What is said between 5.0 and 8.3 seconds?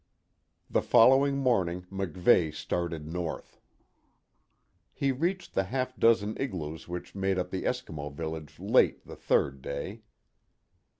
reached the half dozen igloos which made up the Eskimo